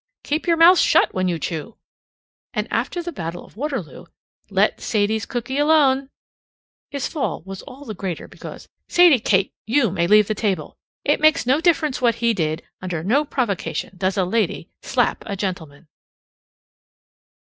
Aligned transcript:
Keep 0.23 0.47
your 0.47 0.57
mouth 0.57 0.79
shut 0.79 1.13
when 1.13 1.27
you 1.27 1.37
chew 1.37 1.77
and 2.55 2.67
after 2.73 3.03
the 3.03 3.11
battle 3.11 3.45
of 3.45 3.55
Waterloo 3.55 4.05
let 4.49 4.81
Sadie's 4.81 5.27
cooky 5.27 5.59
alone 5.59 6.09
his 6.89 7.07
fall 7.07 7.43
was 7.43 7.61
all 7.61 7.85
the 7.85 7.93
greater 7.93 8.27
because 8.27 8.67
Sadie 8.87 9.19
Kate, 9.19 9.53
you 9.67 9.91
may 9.91 10.07
leave 10.07 10.27
the 10.27 10.33
table. 10.33 10.75
It 11.05 11.19
makes 11.21 11.45
no 11.45 11.61
difference 11.61 12.01
what 12.01 12.15
he 12.15 12.33
did. 12.33 12.63
Under 12.81 13.03
no 13.03 13.23
provocation 13.23 13.95
does 13.95 14.17
a 14.17 14.25
lady 14.25 14.71
slap 14.81 15.21
a 15.27 15.35
gentleman." 15.35 15.87